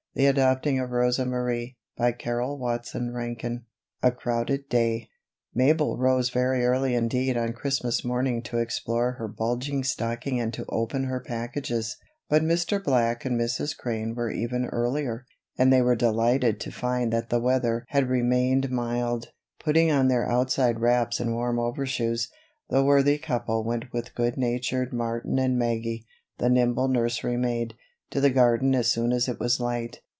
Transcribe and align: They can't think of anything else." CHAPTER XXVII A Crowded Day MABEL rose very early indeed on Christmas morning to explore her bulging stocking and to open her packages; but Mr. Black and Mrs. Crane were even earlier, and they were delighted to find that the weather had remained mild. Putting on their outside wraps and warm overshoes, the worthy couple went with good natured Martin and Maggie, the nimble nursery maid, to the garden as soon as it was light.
They 0.13 0.23
can't 0.33 0.61
think 0.61 0.77
of 0.81 0.91
anything 0.93 1.03
else." 1.33 1.71
CHAPTER 1.97 2.57
XXVII 2.93 3.61
A 4.03 4.11
Crowded 4.11 4.67
Day 4.67 5.07
MABEL 5.55 5.97
rose 5.97 6.29
very 6.29 6.65
early 6.65 6.93
indeed 6.95 7.37
on 7.37 7.53
Christmas 7.53 8.03
morning 8.03 8.43
to 8.43 8.57
explore 8.57 9.13
her 9.13 9.29
bulging 9.29 9.85
stocking 9.85 10.37
and 10.37 10.53
to 10.53 10.65
open 10.67 11.05
her 11.05 11.21
packages; 11.21 11.95
but 12.27 12.41
Mr. 12.43 12.83
Black 12.83 13.23
and 13.23 13.39
Mrs. 13.39 13.75
Crane 13.77 14.13
were 14.13 14.29
even 14.29 14.65
earlier, 14.65 15.25
and 15.57 15.71
they 15.71 15.81
were 15.81 15.95
delighted 15.95 16.59
to 16.59 16.71
find 16.73 17.13
that 17.13 17.29
the 17.29 17.39
weather 17.39 17.85
had 17.87 18.09
remained 18.09 18.69
mild. 18.69 19.29
Putting 19.61 19.93
on 19.93 20.09
their 20.09 20.29
outside 20.29 20.81
wraps 20.81 21.21
and 21.21 21.33
warm 21.33 21.57
overshoes, 21.57 22.27
the 22.69 22.83
worthy 22.83 23.17
couple 23.17 23.63
went 23.63 23.85
with 23.93 24.13
good 24.13 24.35
natured 24.35 24.91
Martin 24.91 25.39
and 25.39 25.57
Maggie, 25.57 26.05
the 26.37 26.49
nimble 26.49 26.89
nursery 26.89 27.37
maid, 27.37 27.75
to 28.09 28.19
the 28.19 28.29
garden 28.29 28.75
as 28.75 28.91
soon 28.91 29.13
as 29.13 29.29
it 29.29 29.39
was 29.39 29.57
light. 29.61 30.01